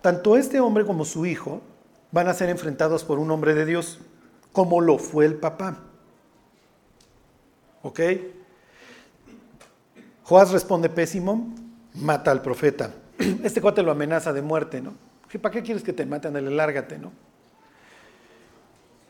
[0.00, 1.60] tanto este hombre como su hijo
[2.12, 3.98] van a ser enfrentados por un hombre de Dios
[4.56, 5.76] como lo fue el papá.
[7.82, 8.00] ¿Ok?
[10.22, 11.52] Joás responde pésimo,
[11.92, 12.90] mata al profeta.
[13.44, 14.94] Este cuate lo amenaza de muerte, ¿no?
[15.42, 16.32] ¿Para qué quieres que te maten?
[16.32, 17.12] Dale, lárgate, ¿no?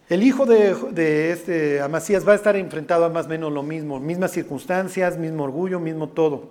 [0.08, 4.00] El hijo de, este Amasías va a estar enfrentado a más o menos lo mismo,
[4.00, 6.48] mismas circunstancias, mismo orgullo, mismo todo.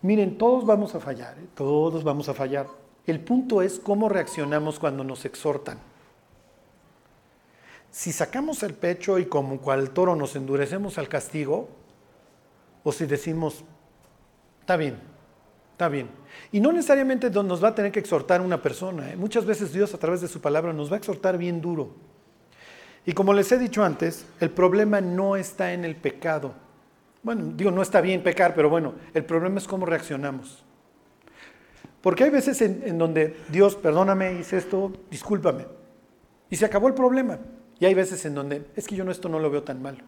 [0.00, 1.46] Miren, todos vamos a fallar, ¿eh?
[1.56, 2.68] todos vamos a fallar.
[3.04, 5.78] El punto es cómo reaccionamos cuando nos exhortan.
[7.94, 11.68] Si sacamos el pecho y como cual toro nos endurecemos al castigo,
[12.82, 13.62] o si decimos,
[14.58, 14.98] está bien,
[15.70, 16.08] está bien.
[16.50, 19.12] Y no necesariamente nos va a tener que exhortar una persona.
[19.12, 19.16] ¿eh?
[19.16, 21.94] Muchas veces Dios a través de su palabra nos va a exhortar bien duro.
[23.06, 26.52] Y como les he dicho antes, el problema no está en el pecado.
[27.22, 30.64] Bueno, digo, no está bien pecar, pero bueno, el problema es cómo reaccionamos.
[32.00, 35.66] Porque hay veces en, donde Dios, perdóname, hice esto, discúlpame.
[36.50, 37.38] Y se acabó el problema.
[37.84, 39.98] Y hay veces en donde es que yo no, esto no lo veo tan malo.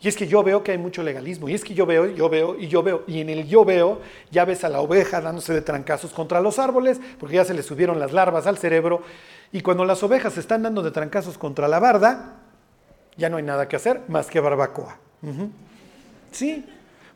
[0.00, 1.50] Y es que yo veo que hay mucho legalismo.
[1.50, 3.04] Y es que yo veo, yo veo, y yo veo.
[3.06, 6.58] Y en el yo veo, ya ves a la oveja dándose de trancazos contra los
[6.58, 9.02] árboles, porque ya se le subieron las larvas al cerebro.
[9.52, 12.36] Y cuando las ovejas están dando de trancazos contra la barda,
[13.18, 14.96] ya no hay nada que hacer más que barbacoa.
[16.32, 16.64] Sí,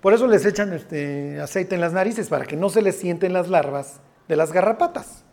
[0.03, 3.33] por eso les echan este aceite en las narices, para que no se les sienten
[3.33, 5.25] las larvas de las garrapatas.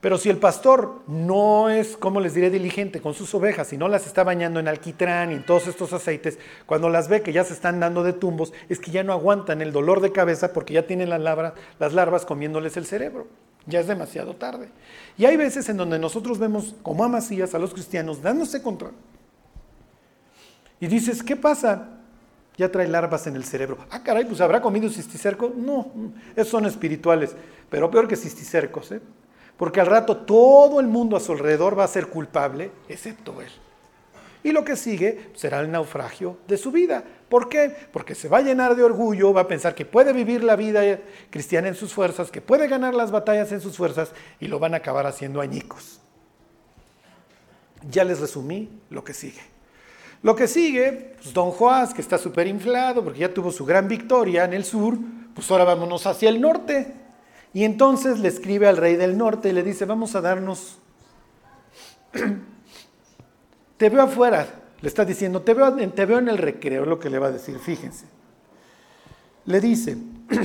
[0.00, 3.86] Pero si el pastor no es, como les diré, diligente con sus ovejas y no
[3.86, 7.44] las está bañando en alquitrán y en todos estos aceites, cuando las ve que ya
[7.44, 10.72] se están dando de tumbos, es que ya no aguantan el dolor de cabeza porque
[10.72, 13.26] ya tienen las larvas, comiéndoles el cerebro.
[13.66, 14.70] Ya es demasiado tarde.
[15.18, 18.92] Y hay veces en donde nosotros vemos como amasías a los cristianos dándose control.
[20.80, 21.98] Y dices, ¿qué pasa?
[22.56, 23.76] Ya trae larvas en el cerebro.
[23.90, 25.52] Ah, caray, pues habrá comido cisticerco.
[25.54, 25.92] No,
[26.34, 27.36] esos son espirituales,
[27.68, 29.02] pero peor que cisticercos, ¿eh?
[29.60, 33.50] Porque al rato todo el mundo a su alrededor va a ser culpable, excepto él.
[34.42, 37.04] Y lo que sigue será el naufragio de su vida.
[37.28, 37.76] ¿Por qué?
[37.92, 41.00] Porque se va a llenar de orgullo, va a pensar que puede vivir la vida
[41.28, 44.72] cristiana en sus fuerzas, que puede ganar las batallas en sus fuerzas y lo van
[44.72, 46.00] a acabar haciendo añicos.
[47.90, 49.42] Ya les resumí lo que sigue.
[50.22, 53.88] Lo que sigue, pues don Joás, que está súper inflado porque ya tuvo su gran
[53.88, 54.96] victoria en el sur,
[55.34, 56.99] pues ahora vámonos hacia el norte.
[57.52, 60.78] Y entonces le escribe al rey del norte y le dice, vamos a darnos,
[63.76, 64.46] te veo afuera,
[64.80, 65.68] le está diciendo, te veo,
[66.18, 68.06] en el recreo, lo que le va a decir, fíjense.
[69.46, 69.96] Le dice,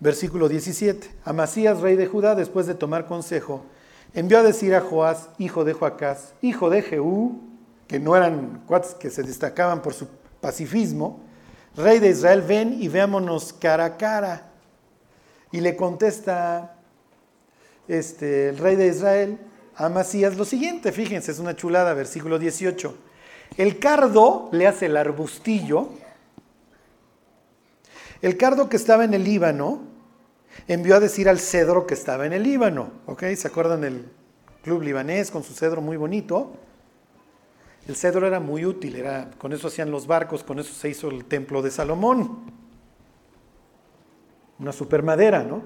[0.00, 3.64] versículo 17, Amasías, rey de Judá, después de tomar consejo,
[4.14, 7.40] envió a decir a Joás, hijo de Joacás, hijo de Jehú,
[7.86, 10.08] que no eran cuates que se destacaban por su
[10.40, 11.20] pacifismo,
[11.76, 14.45] rey de Israel, ven y veámonos cara a cara.
[15.52, 16.76] Y le contesta
[17.88, 19.38] este, el rey de Israel
[19.76, 22.94] a Amasías lo siguiente, fíjense, es una chulada, versículo 18.
[23.56, 25.90] El cardo le hace el arbustillo.
[28.22, 29.82] El cardo que estaba en el Líbano
[30.66, 32.90] envió a decir al cedro que estaba en el Líbano.
[33.06, 33.24] ¿Ok?
[33.36, 34.08] ¿Se acuerdan del
[34.62, 36.56] club libanés con su cedro muy bonito?
[37.86, 41.08] El cedro era muy útil, era, con eso hacían los barcos, con eso se hizo
[41.08, 42.65] el templo de Salomón
[44.58, 45.62] una supermadera, ¿no?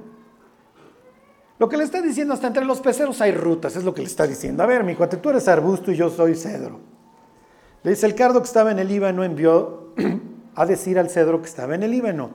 [1.61, 4.07] Lo que le está diciendo hasta entre los peceros hay rutas, es lo que le
[4.07, 4.63] está diciendo.
[4.63, 6.81] A ver, mi cuate, tú eres arbusto y yo soy cedro.
[7.83, 9.93] Le dice, el cardo que estaba en el Líbano envió
[10.55, 12.31] a decir al cedro que estaba en el Líbano,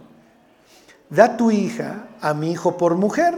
[1.09, 3.33] da tu hija a mi hijo por mujer.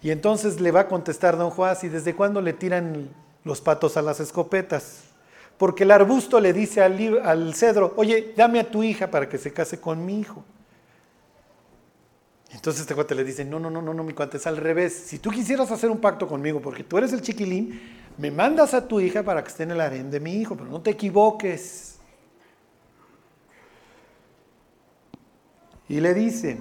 [0.00, 3.10] Y entonces le va a contestar don Juan, ¿y desde cuándo le tiran
[3.42, 5.02] los patos a las escopetas?
[5.58, 9.52] Porque el arbusto le dice al cedro, oye, dame a tu hija para que se
[9.52, 10.44] case con mi hijo.
[12.54, 14.94] Entonces este cuate le dice, no, no, no, no, no, mi cuate, es al revés.
[14.94, 17.80] Si tú quisieras hacer un pacto conmigo, porque tú eres el chiquilín,
[18.16, 20.70] me mandas a tu hija para que esté en el harén de mi hijo, pero
[20.70, 21.98] no te equivoques.
[25.88, 26.58] Y le dice,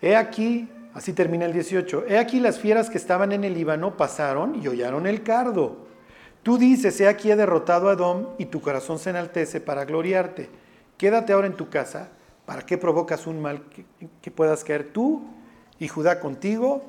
[0.00, 3.96] he aquí, así termina el 18, he aquí las fieras que estaban en el Líbano
[3.96, 5.88] pasaron y hollaron el cardo.
[6.44, 10.48] Tú dices, he aquí he derrotado a Adón y tu corazón se enaltece para gloriarte.
[10.96, 12.10] Quédate ahora en tu casa
[12.46, 13.62] ¿Para qué provocas un mal
[14.20, 15.22] que, puedas caer tú
[15.78, 16.82] y Judá contigo?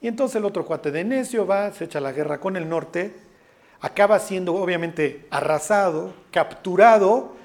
[0.00, 3.14] Y entonces el otro cuate de necio va, se echa la guerra con el norte,
[3.80, 7.36] acaba siendo obviamente arrasado, capturado,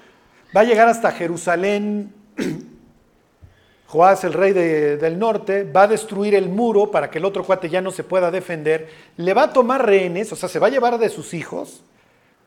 [0.56, 2.14] va a llegar hasta Jerusalén,
[3.88, 7.70] Joás, el rey del norte, va a destruir el muro para que el otro cuate
[7.70, 10.72] ya no se pueda defender, le va a tomar rehenes, o sea, se va a
[10.72, 11.84] llevar de sus hijos,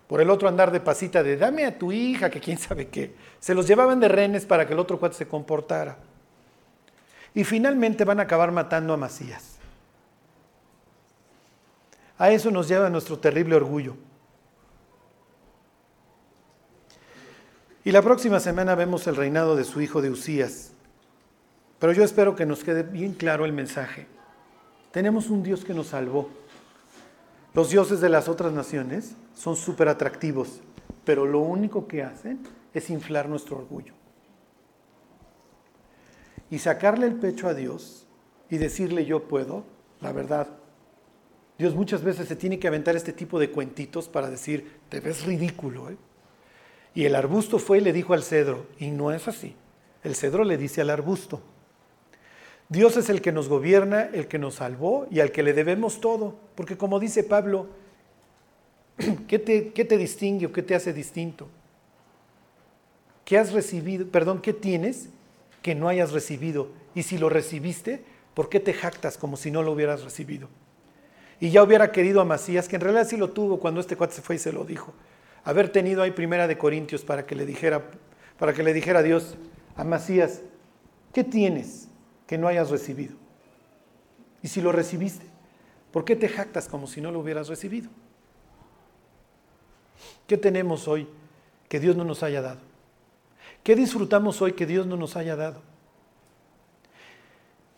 [0.07, 3.15] por el otro andar de pasita de dame a tu hija, que quién sabe qué.
[3.41, 5.99] Se los llevaban de rehenes para que el otro cuate se comportara.
[7.35, 9.57] Y finalmente van a acabar matando a Macías.
[12.19, 13.97] A eso nos lleva nuestro terrible orgullo.
[17.85, 20.73] Y la próxima semana vemos el reinado de su hijo de Usías.
[21.79, 24.07] Pero yo espero que nos quede bien claro el mensaje.
[24.93, 26.31] Tenemos un Dios que nos salvó.
[27.55, 30.63] Los dioses de las otras naciones son súper atractivos,
[31.05, 32.41] pero lo único que hacen
[32.73, 33.93] es inflar nuestro orgullo.
[36.51, 38.07] Y sacarle el pecho a Dios
[38.49, 39.65] y decirle yo puedo,
[40.01, 40.49] la verdad.
[41.59, 45.25] Dios muchas veces se tiene que aventar este tipo de cuentitos para decir, te ves
[45.27, 45.91] ridículo.
[45.91, 45.97] ¿eh?
[46.95, 49.55] Y el arbusto fue y le dijo al cedro, y no es así.
[50.03, 51.43] El cedro le dice al arbusto,
[52.69, 56.01] Dios es el que nos gobierna, el que nos salvó y al que le debemos
[56.01, 56.37] todo.
[56.55, 57.69] Porque como dice Pablo,
[59.29, 61.49] ¿qué te, qué te distingue o qué te hace distinto?
[63.25, 64.07] ¿Qué has recibido?
[64.07, 65.09] Perdón, ¿qué tienes
[65.63, 66.69] que no hayas recibido?
[66.95, 70.49] Y si lo recibiste, ¿por qué te jactas como si no lo hubieras recibido?
[71.41, 74.15] Y ya hubiera querido a Macías, que en realidad sí lo tuvo cuando este cuate
[74.15, 74.95] se fue y se lo dijo.
[75.45, 77.91] Haber tenido ahí primera de Corintios para que le dijera,
[78.39, 79.37] para que le dijera a Dios,
[79.77, 80.41] a Macías,
[81.13, 81.89] ¿qué tienes?
[82.27, 83.15] que no hayas recibido.
[84.43, 85.27] Y si lo recibiste,
[85.93, 87.89] ¿por qué te jactas como si no lo hubieras recibido?
[90.27, 91.09] ¿Qué tenemos hoy
[91.69, 92.61] que Dios no nos haya dado?
[93.63, 95.61] ¿Qué disfrutamos hoy que Dios no nos haya dado?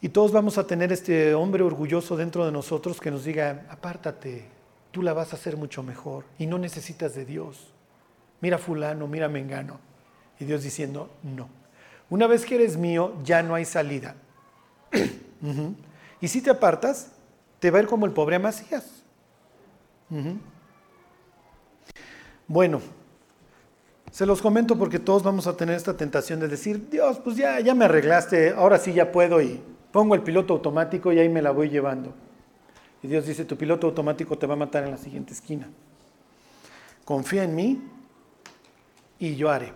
[0.00, 4.44] Y todos vamos a tener este hombre orgulloso dentro de nosotros que nos diga, apártate,
[4.92, 7.72] tú la vas a hacer mucho mejor y no necesitas de Dios.
[8.40, 9.80] Mira fulano, mira mengano.
[10.38, 11.48] Y Dios diciendo, no.
[12.10, 14.14] Una vez que eres mío, ya no hay salida.
[16.20, 17.12] Y si te apartas,
[17.60, 19.04] te va a ir como el pobre Amasías.
[22.48, 22.80] Bueno,
[24.10, 27.60] se los comento porque todos vamos a tener esta tentación de decir, Dios, pues ya,
[27.60, 29.60] ya me arreglaste, ahora sí ya puedo y
[29.92, 32.14] pongo el piloto automático y ahí me la voy llevando.
[33.02, 35.68] Y Dios dice, tu piloto automático te va a matar en la siguiente esquina.
[37.04, 37.82] Confía en mí
[39.18, 39.74] y yo haré.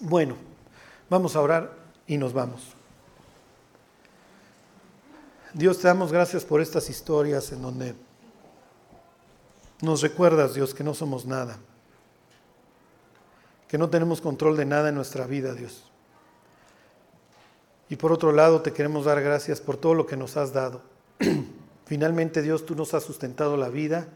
[0.00, 0.36] Bueno,
[1.08, 1.72] vamos a orar
[2.08, 2.74] y nos vamos.
[5.54, 7.94] Dios, te damos gracias por estas historias en donde
[9.80, 11.58] nos recuerdas, Dios, que no somos nada,
[13.68, 15.84] que no tenemos control de nada en nuestra vida, Dios.
[17.88, 20.82] Y por otro lado, te queremos dar gracias por todo lo que nos has dado.
[21.86, 24.08] Finalmente, Dios, tú nos has sustentado la vida,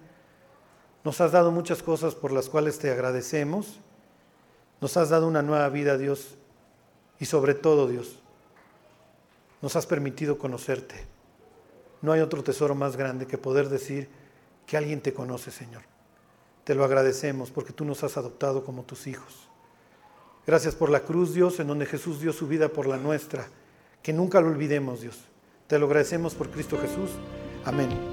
[1.05, 3.81] nos has dado muchas cosas por las cuales te agradecemos,
[4.81, 6.37] nos has dado una nueva vida, Dios,
[7.19, 8.19] y sobre todo, Dios,
[9.63, 11.07] nos has permitido conocerte.
[12.03, 14.09] No hay otro tesoro más grande que poder decir
[14.73, 15.83] que alguien te conoce, Señor.
[16.65, 19.51] Te lo agradecemos porque tú nos has adoptado como tus hijos.
[20.47, 23.49] Gracias por la cruz, Dios, en donde Jesús dio su vida por la nuestra.
[24.03, 25.19] Que nunca lo olvidemos, Dios.
[25.67, 27.11] Te lo agradecemos por Cristo Jesús.
[27.67, 28.12] Amén.